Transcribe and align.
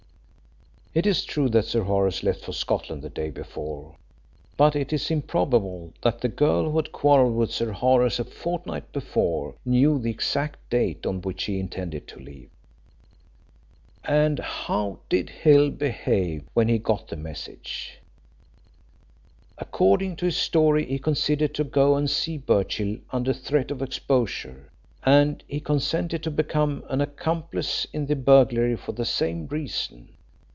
It 0.93 1.07
is 1.07 1.23
true 1.23 1.47
that 1.51 1.63
Sir 1.63 1.83
Horace 1.83 2.21
left 2.21 2.41
for 2.41 2.51
Scotland 2.51 3.01
the 3.01 3.09
day 3.09 3.29
before, 3.29 3.95
but 4.57 4.75
it 4.75 4.91
is 4.91 5.09
improbable 5.09 5.93
that 6.01 6.19
the 6.19 6.27
girl 6.27 6.69
who 6.69 6.75
had 6.75 6.91
quarrelled 6.91 7.33
with 7.33 7.49
Sir 7.49 7.71
Horace 7.71 8.19
a 8.19 8.25
fortnight 8.25 8.91
before 8.91 9.55
knew 9.63 9.97
the 9.99 10.09
exact 10.09 10.69
date 10.69 11.05
on 11.05 11.21
which 11.21 11.45
he 11.45 11.61
intended 11.61 12.07
to 12.09 12.19
leave. 12.19 12.49
And 14.03 14.39
how 14.39 14.99
did 15.07 15.29
Hill 15.29 15.69
behave 15.71 16.43
when 16.53 16.67
he 16.67 16.77
got 16.77 17.07
the 17.07 17.15
message? 17.15 17.99
According 19.57 20.17
to 20.17 20.25
his 20.25 20.35
story, 20.35 20.85
he 20.85 20.99
consented 20.99 21.53
to 21.55 21.63
go 21.63 21.95
and 21.95 22.09
see 22.09 22.37
Birchill 22.37 22.97
under 23.11 23.31
threat 23.31 23.71
of 23.71 23.81
exposure, 23.81 24.69
and 25.05 25.41
he 25.47 25.61
consented 25.61 26.21
to 26.23 26.31
become 26.31 26.83
an 26.89 26.99
accomplice 26.99 27.87
in 27.93 28.07
the 28.07 28.15
burglary 28.17 28.75
for 28.75 28.91
the 28.91 29.05
same 29.05 29.47
reason. 29.47 30.09